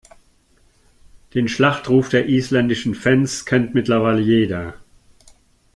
[1.35, 4.73] Den Schlachtruf der isländischen Fans kennt mittlerweile jeder.